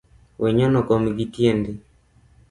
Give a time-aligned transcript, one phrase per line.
[0.43, 1.71] Wenyono kom gitiendi